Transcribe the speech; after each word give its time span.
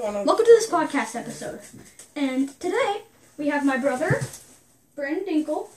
don't 0.00 0.14
want 0.14 0.24
to. 0.24 0.26
Welcome 0.28 0.44
to 0.46 0.52
this 0.52 0.70
podcast 0.70 1.16
episode. 1.18 1.60
And 2.14 2.58
today 2.60 3.02
we 3.36 3.48
have 3.48 3.64
my 3.64 3.76
brother, 3.76 4.20
Brandon 4.94 5.24
Dinkle. 5.24 5.68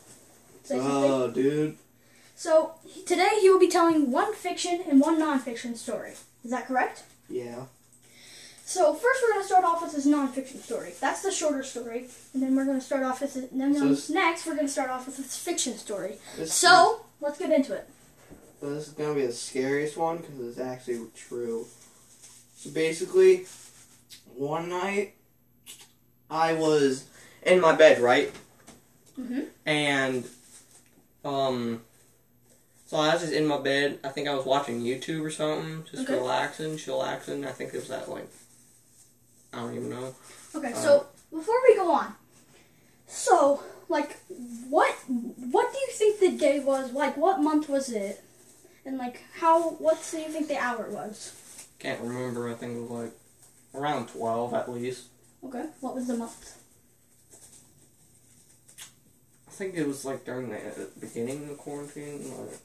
Say 0.64 0.78
something. 0.78 0.92
Oh, 0.92 1.32
dude. 1.32 1.78
So 2.36 2.74
today 3.06 3.40
he 3.42 3.50
will 3.50 3.60
be 3.60 3.68
telling 3.70 4.12
one 4.12 4.34
fiction 4.34 4.84
and 4.88 5.00
one 5.00 5.20
nonfiction 5.20 5.76
story. 5.76 6.14
Is 6.44 6.52
that 6.52 6.68
correct? 6.68 7.04
Yeah. 7.30 7.66
So 8.64 8.94
first 8.94 9.22
we're 9.22 9.34
going 9.34 9.42
to 9.42 9.48
start 9.48 9.64
off 9.66 9.82
with 9.82 9.94
his 9.94 10.06
nonfiction 10.06 10.62
story. 10.62 10.94
That's 11.00 11.22
the 11.24 11.32
shorter 11.32 11.62
story, 11.64 12.06
and 12.34 12.42
then 12.42 12.56
we're 12.56 12.66
going 12.66 12.80
to 12.80 12.86
start 12.86 13.04
off 13.04 13.22
with 13.22 13.36
it. 13.36 13.52
And 13.52 13.60
then 13.60 13.76
So 13.76 13.88
this- 13.90 14.10
next 14.10 14.46
we're 14.46 14.56
going 14.56 14.68
to 14.68 14.72
start 14.72 14.90
off 14.90 15.08
with 15.08 15.18
his 15.18 15.36
fiction 15.36 15.78
story. 15.78 16.18
This 16.38 16.54
So 16.54 17.06
let's 17.20 17.38
get 17.38 17.52
into 17.52 17.74
it. 17.74 17.90
So 18.60 18.76
this 18.76 18.90
is 18.90 18.94
gonna 18.94 19.16
be 19.16 19.26
the 19.26 19.34
scariest 19.34 19.98
one 19.98 20.18
because 20.18 20.40
it's 20.40 20.60
actually 20.60 21.08
true. 21.16 21.66
So 22.56 22.70
basically, 22.70 23.46
one 24.42 24.70
night 24.70 25.14
I 26.30 26.54
was 26.54 27.06
in 27.44 27.60
my 27.62 27.76
bed, 27.76 28.00
right? 28.00 28.32
Mhm. 29.20 29.48
And 29.66 30.28
um, 31.24 31.82
so 32.88 32.98
I 32.98 33.14
was 33.14 33.22
just 33.22 33.34
in 33.34 33.46
my 33.46 33.60
bed. 33.60 34.00
I 34.04 34.10
think 34.10 34.28
I 34.28 34.34
was 34.34 34.46
watching 34.46 34.82
YouTube 34.82 35.22
or 35.24 35.30
something, 35.30 35.86
just 35.90 36.04
Okay. 36.04 36.18
relaxing, 36.18 36.78
chillaxing. 36.78 37.46
I 37.48 37.52
think 37.52 37.74
it 37.74 37.78
was 37.78 37.90
that 37.90 38.10
like 38.10 38.28
I 39.54 39.58
don't 39.60 39.76
even 39.76 39.90
know. 39.90 40.16
Okay, 40.56 40.74
Uh, 40.74 40.76
so 40.82 41.06
before 41.32 41.56
we 41.68 41.76
go 41.76 41.92
on, 41.92 42.16
so 43.08 43.62
like, 43.90 44.18
what 44.70 44.92
what 45.52 45.72
do 45.72 45.78
you 45.78 45.92
think 45.92 46.20
the 46.20 46.32
day 46.32 46.60
was? 46.60 46.94
Like, 46.94 47.16
what 47.18 47.42
month 47.42 47.70
was 47.70 47.90
it? 47.90 48.24
And 48.86 48.98
like, 48.98 49.22
how? 49.40 49.72
What 49.72 50.00
do 50.10 50.18
you 50.18 50.30
think 50.30 50.48
the 50.48 50.58
hour 50.58 50.90
was? 50.90 51.34
Can't 51.78 52.02
remember. 52.02 52.50
I 52.50 52.56
think 52.56 52.76
it 52.76 52.82
was 52.82 52.90
like 52.90 53.12
around 53.74 54.08
twelve 54.10 54.54
at 54.54 54.72
least. 54.72 55.08
Okay, 55.44 55.66
what 55.80 55.96
was 55.96 56.08
the 56.08 56.16
month? 56.18 56.58
I 59.48 59.52
think 59.52 59.76
it 59.76 59.88
was 59.88 60.06
like 60.06 60.26
during 60.26 60.50
the 60.50 60.58
uh, 60.58 60.86
beginning 61.00 61.50
of 61.50 61.58
quarantine. 61.58 62.24
Like, 62.38 62.58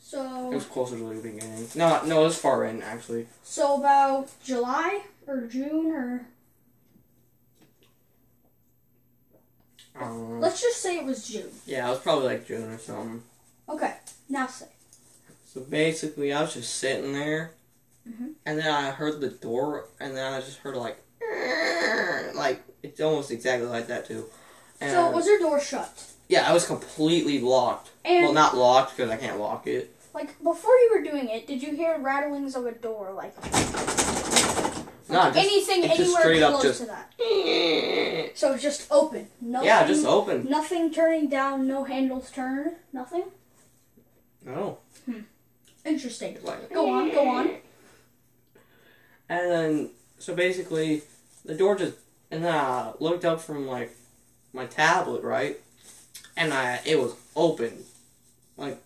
so. 0.00 0.50
It 0.50 0.54
was 0.54 0.66
closer 0.66 0.96
to 0.96 1.04
the 1.04 1.14
beginning. 1.14 1.68
No, 1.74 2.04
no, 2.04 2.22
it 2.22 2.24
was 2.24 2.38
far 2.38 2.64
in 2.64 2.82
actually. 2.82 3.26
so 3.42 3.78
about 3.78 4.28
July 4.42 5.02
or 5.26 5.42
June 5.42 5.92
or 5.92 6.26
I 10.00 10.08
let's 10.10 10.60
just 10.60 10.80
say 10.80 10.98
it 10.98 11.04
was 11.04 11.28
June. 11.28 11.50
Yeah, 11.66 11.86
it 11.88 11.90
was 11.90 12.00
probably 12.00 12.26
like 12.26 12.46
June 12.46 12.70
or 12.70 12.78
something. 12.78 13.22
Okay, 13.68 13.94
now 14.28 14.46
say. 14.46 14.66
So 15.46 15.60
basically, 15.60 16.32
I 16.32 16.42
was 16.42 16.54
just 16.54 16.76
sitting 16.76 17.12
there, 17.12 17.52
Mhm. 18.10 18.32
and 18.46 18.58
then 18.58 18.66
I 18.70 18.90
heard 18.90 19.20
the 19.20 19.28
door, 19.28 19.86
and 20.00 20.16
then 20.16 20.32
I 20.32 20.40
just 20.40 20.58
heard 20.58 20.76
like, 20.76 20.98
like 22.34 22.62
it's 22.82 23.00
almost 23.00 23.30
exactly 23.30 23.68
like 23.68 23.86
that 23.88 24.06
too. 24.06 24.26
And 24.80 24.90
So 24.92 25.10
was 25.10 25.26
your 25.26 25.38
door 25.38 25.60
shut? 25.60 25.90
yeah, 26.28 26.48
I 26.48 26.52
was 26.52 26.66
completely 26.66 27.38
locked. 27.40 27.90
And 28.04 28.24
well, 28.24 28.32
not 28.32 28.56
locked 28.56 28.96
because 28.96 29.10
I 29.10 29.16
can't 29.16 29.38
lock 29.38 29.66
it. 29.66 29.94
like 30.14 30.36
before 30.42 30.74
you 30.74 30.90
were 30.94 31.02
doing 31.02 31.28
it, 31.28 31.46
did 31.46 31.62
you 31.62 31.76
hear 31.76 31.98
rattlings 31.98 32.56
of 32.56 32.66
a 32.66 32.72
door? 32.72 33.12
Like, 33.12 33.34
No, 35.08 35.24
just- 35.32 35.38
anything 35.38 35.84
anywhere 35.90 36.50
close 36.50 36.62
just- 36.62 36.80
to 36.82 36.86
that? 36.86 37.12
So 38.36 38.56
just 38.56 38.86
open. 38.92 39.28
Nothing, 39.40 39.66
Yeah, 39.66 39.86
just 39.86 40.06
open. 40.06 40.48
Nothing 40.48 40.92
turning 40.92 41.28
down. 41.28 41.66
No 41.66 41.84
handles 41.84 42.30
turn. 42.30 42.76
Nothing. 42.92 43.24
No, 44.44 44.78
Interesting. 45.84 46.38
like 46.44 46.72
Go 46.72 46.90
on. 46.90 47.10
Go 47.10 47.28
on. 47.28 47.56
And 49.70 49.78
then, 49.78 49.90
so 50.18 50.34
basically, 50.34 51.02
the 51.44 51.54
door 51.54 51.76
just, 51.76 51.94
and 52.30 52.44
then 52.44 52.54
I 52.54 52.92
looked 52.98 53.24
up 53.24 53.40
from 53.40 53.66
like 53.66 53.96
my 54.52 54.66
tablet, 54.66 55.22
right? 55.22 55.58
And 56.36 56.52
I, 56.52 56.80
it 56.84 56.98
was 56.98 57.14
open, 57.36 57.84
like, 58.56 58.82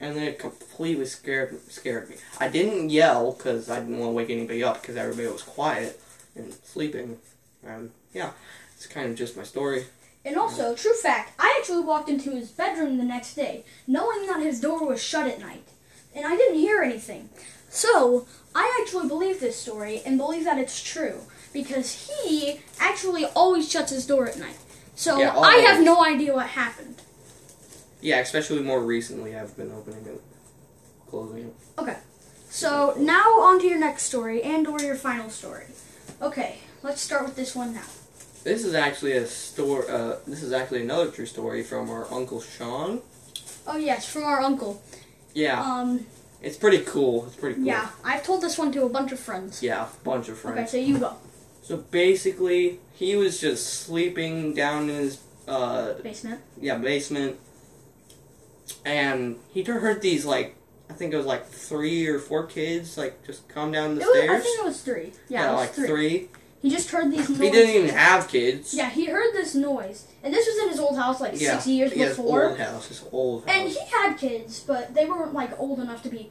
and 0.00 0.16
then 0.16 0.22
it 0.22 0.38
completely 0.38 1.06
scared 1.06 1.58
scared 1.70 2.08
me. 2.08 2.16
I 2.38 2.48
didn't 2.48 2.90
yell 2.90 3.32
because 3.32 3.68
I 3.68 3.80
didn't 3.80 3.98
want 3.98 4.10
to 4.10 4.14
wake 4.14 4.30
anybody 4.30 4.62
up 4.62 4.80
because 4.80 4.96
everybody 4.96 5.26
was 5.26 5.42
quiet 5.42 6.00
and 6.36 6.54
sleeping. 6.62 7.18
And 7.66 7.90
yeah, 8.12 8.30
it's 8.76 8.86
kind 8.86 9.10
of 9.10 9.16
just 9.16 9.36
my 9.36 9.42
story. 9.42 9.86
And 10.24 10.36
also, 10.36 10.74
true 10.74 10.94
fact, 10.94 11.32
I 11.38 11.56
actually 11.58 11.82
walked 11.82 12.08
into 12.08 12.30
his 12.30 12.50
bedroom 12.50 12.98
the 12.98 13.04
next 13.04 13.34
day, 13.34 13.64
knowing 13.86 14.26
that 14.26 14.40
his 14.40 14.60
door 14.60 14.86
was 14.86 15.02
shut 15.02 15.26
at 15.26 15.40
night, 15.40 15.66
and 16.14 16.26
I 16.26 16.36
didn't 16.36 16.58
hear 16.58 16.82
anything. 16.82 17.30
So 17.70 18.26
I 18.54 18.78
actually 18.80 19.08
believe 19.08 19.40
this 19.40 19.56
story 19.56 20.02
and 20.04 20.18
believe 20.18 20.44
that 20.44 20.58
it's 20.58 20.82
true 20.82 21.20
because 21.52 22.08
he 22.08 22.60
actually 22.80 23.24
always 23.26 23.70
shuts 23.70 23.92
his 23.92 24.06
door 24.06 24.26
at 24.28 24.38
night. 24.38 24.56
So 24.94 25.18
Yeah, 25.18 25.38
I 25.38 25.56
have 25.58 25.84
no 25.84 26.04
idea 26.04 26.34
what 26.34 26.48
happened. 26.48 27.02
Yeah, 28.00 28.18
especially 28.18 28.62
more 28.62 28.80
recently, 28.80 29.36
I've 29.36 29.56
been 29.56 29.72
opening 29.72 30.06
it, 30.06 30.22
closing 31.08 31.44
it. 31.44 31.54
Okay. 31.78 31.96
So 32.50 32.94
now 32.98 33.40
on 33.40 33.60
to 33.60 33.66
your 33.66 33.78
next 33.78 34.04
story 34.04 34.42
and 34.42 34.66
or 34.66 34.80
your 34.80 34.94
final 34.94 35.30
story. 35.30 35.66
Okay, 36.22 36.58
let's 36.82 37.00
start 37.00 37.24
with 37.24 37.36
this 37.36 37.54
one 37.54 37.74
now. 37.74 37.82
This 38.44 38.64
is 38.64 38.74
actually 38.74 39.12
a 39.12 39.26
story. 39.26 39.86
Uh, 39.88 40.16
this 40.26 40.42
is 40.42 40.52
actually 40.52 40.82
another 40.82 41.10
true 41.10 41.26
story 41.26 41.62
from 41.62 41.90
our 41.90 42.12
uncle 42.12 42.40
Sean. 42.40 43.02
Oh 43.66 43.76
yes, 43.76 44.08
from 44.10 44.24
our 44.24 44.40
uncle. 44.40 44.82
Yeah. 45.34 45.60
Um, 45.60 46.06
It's 46.40 46.56
pretty 46.56 46.78
cool. 46.84 47.26
It's 47.26 47.36
pretty 47.36 47.56
cool. 47.56 47.64
yeah, 47.64 47.90
I've 48.04 48.22
told 48.22 48.42
this 48.42 48.56
one 48.58 48.70
to 48.72 48.84
a 48.84 48.88
bunch 48.88 49.10
of 49.12 49.18
friends. 49.18 49.62
Yeah, 49.62 49.86
a 49.86 50.04
bunch 50.04 50.28
of 50.28 50.38
friends. 50.38 50.58
Okay, 50.58 50.66
so 50.68 50.76
you 50.76 50.98
go. 50.98 51.14
So 51.62 51.76
basically, 51.78 52.78
he 52.94 53.16
was 53.16 53.40
just 53.40 53.66
sleeping 53.82 54.54
down 54.54 54.88
in 54.88 54.96
his 54.96 55.20
uh 55.48 55.94
Basement. 56.02 56.40
yeah 56.60 56.76
basement, 56.78 57.38
and 58.84 59.36
he 59.52 59.62
heard 59.62 60.02
these 60.02 60.24
like 60.24 60.54
I 60.90 60.94
think 60.94 61.12
it 61.12 61.16
was 61.16 61.26
like 61.26 61.46
three 61.48 62.06
or 62.06 62.18
four 62.18 62.46
kids 62.46 62.96
like 62.96 63.26
just 63.26 63.48
come 63.48 63.72
down 63.72 63.94
the 63.96 64.02
It 64.02 64.06
was, 64.06 64.16
I 64.16 64.20
stairs. 64.24 64.42
think 64.44 64.58
it 64.60 64.64
was 64.64 64.80
three. 64.82 65.12
Yeah, 65.28 65.48
it 65.48 65.52
was 65.52 65.60
like 65.66 65.72
three. 65.74 65.86
three. 65.86 66.28
He 66.62 66.70
just 66.70 66.90
heard 66.90 67.10
these 67.12 67.28
noises. 67.28 67.38
He 67.38 67.50
didn't 67.50 67.74
even 67.76 67.90
have 67.94 68.26
kids. 68.28 68.74
Yeah, 68.74 68.90
he 68.90 69.06
heard 69.06 69.27
this 69.52 69.60
noise, 69.60 70.06
and 70.22 70.32
this 70.32 70.46
was 70.46 70.58
in 70.64 70.68
his 70.70 70.78
old 70.80 70.96
house 70.96 71.20
like 71.20 71.40
Yeah, 71.40 71.52
six 71.54 71.66
years 71.66 71.92
he 71.92 72.00
has 72.00 72.16
before. 72.16 72.50
old 72.50 72.58
house. 72.58 72.88
His 72.88 73.04
old 73.12 73.46
house. 73.46 73.56
And 73.56 73.68
he 73.68 73.78
had 73.90 74.14
kids, 74.16 74.60
but 74.60 74.94
they 74.94 75.06
weren't 75.06 75.32
like 75.34 75.58
old 75.58 75.78
enough 75.80 76.02
to 76.02 76.08
be. 76.08 76.30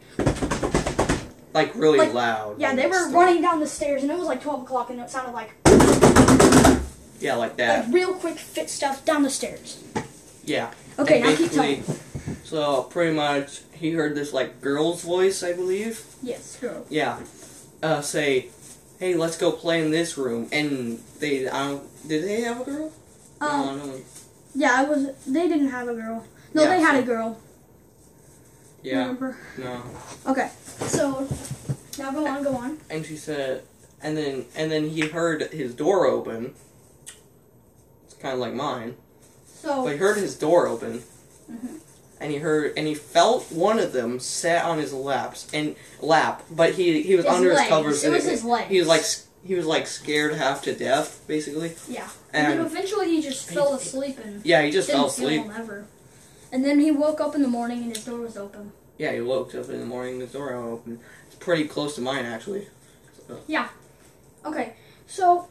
like 1.54 1.74
really 1.76 1.98
like- 2.00 2.14
loud. 2.14 2.60
Yeah, 2.60 2.70
like, 2.70 2.78
they 2.78 2.88
were 2.88 2.94
stuff. 2.94 3.14
running 3.14 3.42
down 3.42 3.60
the 3.60 3.68
stairs, 3.68 4.04
and 4.04 4.12
it 4.12 4.18
was 4.18 4.28
like 4.28 4.42
twelve 4.42 4.64
o'clock, 4.64 4.90
and 4.90 5.00
it 5.00 5.10
sounded 5.10 5.34
like 5.34 5.52
Yeah, 7.20 7.36
like 7.36 7.58
that. 7.58 7.86
like 7.86 7.94
real 7.94 8.14
quick 8.14 8.38
fit 8.38 8.70
stuff 8.70 9.04
down 9.06 9.24
the 9.24 9.30
stairs. 9.30 9.84
Yeah. 10.44 10.72
Okay, 11.00 11.22
And 11.22 11.30
now 11.32 11.36
keep 11.36 11.52
telling. 11.52 11.84
So 12.44 12.84
pretty 12.84 13.14
much, 13.16 13.62
he 13.74 13.92
heard 13.92 14.16
this 14.16 14.34
like 14.34 14.62
girl's 14.62 15.02
voice, 15.04 15.44
I 15.44 15.54
believe. 15.54 16.04
Yes, 16.22 16.58
girl. 16.62 16.86
Yeah. 16.90 17.20
Uh, 17.84 18.02
say, 18.02 18.48
hey, 19.00 19.14
let's 19.16 19.38
go 19.38 19.52
play 19.52 19.82
in 19.84 19.92
this 19.92 20.18
room. 20.18 20.48
And 20.52 21.00
they, 21.20 21.48
I 21.48 21.68
don't, 21.68 22.08
did 22.08 22.24
they 22.24 22.42
have 22.42 22.62
a 22.62 22.64
girl? 22.64 22.92
Um, 23.42 23.78
no, 23.80 23.86
no. 23.86 24.00
yeah, 24.56 24.74
I 24.76 24.84
was. 24.84 25.08
They 25.26 25.48
didn't 25.48 25.70
have 25.70 25.88
a 25.88 25.94
girl. 25.94 26.26
No, 26.54 26.64
Yeah, 26.64 26.70
they 26.70 26.80
had 26.82 26.96
so- 26.96 27.00
a 27.00 27.04
girl. 27.04 27.40
Yeah, 28.84 29.00
Remember? 29.02 29.38
no. 29.58 29.82
Okay, 30.28 30.50
so 30.88 31.28
now 32.00 32.12
go 32.12 32.26
on, 32.28 32.44
go 32.44 32.56
on. 32.56 32.78
And 32.90 33.06
she 33.06 33.18
said, 33.18 33.64
and 34.02 34.16
then, 34.16 34.46
and 34.56 34.72
then 34.72 34.90
he 34.90 35.08
heard 35.08 35.42
his 35.52 35.74
door 35.76 36.06
open. 36.06 36.54
It's 38.06 38.14
kind 38.16 38.34
of 38.34 38.40
like 38.40 38.54
mine. 38.54 38.96
So 39.62 39.84
But 39.84 39.94
he 39.94 39.98
heard 39.98 40.18
his 40.18 40.36
door 40.38 40.68
open. 40.68 41.04
Mhm. 41.52 41.80
And 42.22 42.32
he 42.32 42.38
heard, 42.38 42.74
and 42.78 42.88
he 42.88 42.96
felt 42.96 43.52
one 43.52 43.78
of 43.80 43.94
them 43.94 44.20
sat 44.20 44.64
on 44.66 44.78
his 44.80 44.94
laps 44.94 45.48
and 45.54 45.76
lap, 46.02 46.44
but 46.50 46.74
he 46.76 47.02
he 47.02 47.16
was 47.16 47.26
His 47.26 47.34
under 47.34 47.50
legs. 47.50 47.62
his 47.62 47.70
covers. 47.70 48.04
It 48.04 48.12
was 48.12 48.24
his 48.24 48.44
legs. 48.44 48.70
He 48.70 48.80
was 48.80 48.88
like 48.88 49.04
he 49.48 49.56
was 49.56 49.66
like 49.66 49.88
scared 49.88 50.34
half 50.36 50.62
to 50.64 50.76
death, 50.76 51.24
basically. 51.28 51.74
yeah, 51.88 52.10
and, 52.34 52.48
then 52.48 52.58
And 52.60 52.68
eventually 52.68 53.10
he 53.16 53.22
just 53.22 53.50
fell 53.50 53.74
asleep 53.74 54.20
and 54.24 54.46
yeah, 54.46 54.62
he 54.62 54.72
just 54.72 54.88
didn't 54.88 55.00
fell 55.00 55.10
feel 55.10 55.28
asleep. 55.28 55.42
him 55.44 55.52
ever. 55.56 55.86
And 56.52 56.64
then 56.64 56.80
he 56.80 56.92
woke 56.92 57.20
up 57.22 57.34
in 57.36 57.42
the 57.42 57.48
morning 57.48 57.84
and 57.84 57.96
his 57.96 58.06
door 58.06 58.20
was 58.20 58.38
open. 58.38 58.72
Yeah, 58.98 59.14
he 59.14 59.22
woke 59.22 59.54
up 59.56 59.70
in 59.70 59.80
the 59.80 59.86
morning, 59.86 60.20
His 60.20 60.32
door 60.32 60.54
open. 60.54 61.00
It's 61.28 61.36
pretty 61.36 61.66
close 61.66 61.96
to 61.96 62.02
mine, 62.02 62.26
actually. 62.26 62.68
Yeah. 63.48 63.70
Okay, 64.46 64.74
so 65.06 65.48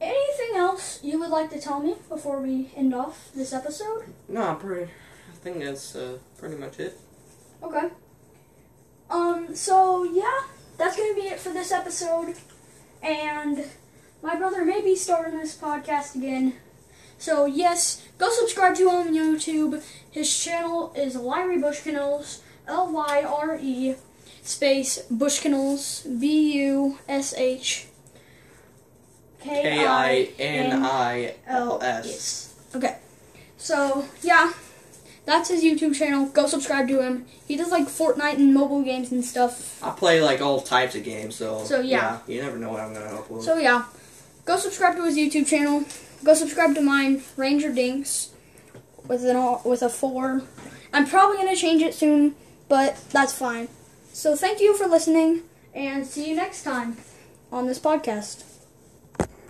anything 0.00 0.56
else 0.56 1.00
you 1.02 1.18
would 1.20 1.30
like 1.30 1.50
to 1.50 1.60
tell 1.60 1.80
me 1.80 1.94
before 2.08 2.40
we 2.40 2.70
end 2.76 2.94
off 2.94 3.30
this 3.34 3.52
episode? 3.52 4.04
No, 4.28 4.42
I'm 4.42 4.58
pretty. 4.58 4.90
I 5.32 5.36
think 5.42 5.60
that's 5.60 5.94
uh, 5.96 6.18
pretty 6.38 6.56
much 6.56 6.78
it. 6.80 6.98
Okay. 7.62 7.88
Um, 9.08 9.54
so 9.54 10.02
yeah, 10.04 10.40
that's 10.76 10.96
gonna 10.96 11.14
be 11.14 11.28
it 11.28 11.38
for 11.38 11.52
this 11.52 11.70
episode. 11.72 12.34
And 13.06 13.64
my 14.20 14.34
brother 14.34 14.64
may 14.64 14.80
be 14.80 14.96
starting 14.96 15.38
this 15.38 15.56
podcast 15.56 16.16
again. 16.16 16.54
So 17.18 17.46
yes, 17.46 18.04
go 18.18 18.30
subscribe 18.30 18.74
to 18.76 18.90
him 18.90 19.08
on 19.08 19.14
YouTube. 19.14 19.80
His 20.10 20.36
channel 20.36 20.92
is 20.96 21.14
Lyre 21.14 21.56
Bushkinils, 21.58 22.40
L 22.66 22.90
Y 22.92 23.22
R 23.22 23.58
E 23.62 23.94
space 24.42 25.06
Bushkinils, 25.08 26.04
B 26.18 26.52
U 26.54 26.98
S 27.08 27.32
H 27.34 27.86
K 29.40 29.86
I 29.86 30.28
N 30.40 30.82
I 30.84 31.34
L 31.46 31.80
S. 31.80 32.54
Okay. 32.74 32.96
So, 33.56 34.04
yeah. 34.22 34.52
That's 35.26 35.50
his 35.50 35.62
YouTube 35.62 35.94
channel. 35.96 36.26
Go 36.26 36.46
subscribe 36.46 36.86
to 36.88 37.02
him. 37.02 37.26
He 37.46 37.56
does 37.56 37.70
like 37.70 37.86
Fortnite 37.88 38.34
and 38.34 38.54
mobile 38.54 38.82
games 38.82 39.10
and 39.12 39.24
stuff. 39.24 39.82
I 39.82 39.90
play 39.90 40.22
like 40.22 40.40
all 40.40 40.60
types 40.60 40.94
of 40.94 41.02
games, 41.04 41.34
so 41.34 41.64
So, 41.64 41.80
yeah. 41.80 42.20
you 42.28 42.40
never 42.40 42.56
know 42.56 42.70
what 42.70 42.80
I'm 42.80 42.94
gonna 42.94 43.06
upload. 43.10 43.42
So, 43.42 43.58
yeah. 43.58 43.84
Go 44.44 44.56
subscribe 44.56 44.94
to 44.96 45.04
his 45.04 45.16
YouTube 45.16 45.48
channel. 45.48 45.84
Go 46.22 46.34
subscribe 46.34 46.74
to 46.76 46.80
mine, 46.80 47.22
Ranger 47.36 47.72
Dinks, 47.72 48.30
with 49.06 49.24
an 49.24 49.36
all, 49.36 49.60
with 49.64 49.82
a 49.82 49.88
four. 49.88 50.42
I'm 50.92 51.06
probably 51.06 51.36
gonna 51.36 51.56
change 51.56 51.82
it 51.82 51.92
soon, 51.94 52.36
but 52.68 52.96
that's 53.10 53.32
fine. 53.32 53.68
So 54.12 54.36
thank 54.36 54.60
you 54.60 54.76
for 54.76 54.86
listening, 54.86 55.42
and 55.74 56.06
see 56.06 56.30
you 56.30 56.36
next 56.36 56.62
time 56.62 56.96
on 57.52 57.66
this 57.66 57.78
podcast. 57.80 58.44